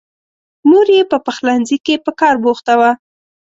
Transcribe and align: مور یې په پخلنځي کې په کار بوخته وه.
مور 0.69 0.87
یې 0.95 1.03
په 1.11 1.17
پخلنځي 1.25 1.77
کې 1.85 1.95
په 2.05 2.11
کار 2.19 2.35
بوخته 2.43 2.73
وه. 2.79 2.91